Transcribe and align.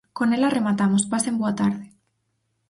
Con 0.17 0.27
ela 0.37 0.53
rematamos, 0.57 1.07
pasen 1.11 1.35
boa 1.41 1.53
tarde! 1.61 1.85